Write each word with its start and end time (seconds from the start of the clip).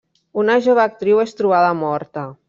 Una 0.43 0.53
jove 0.67 0.81
actriu 0.83 1.21
és 1.25 1.37
trobada 1.41 1.75
morta. 1.83 2.25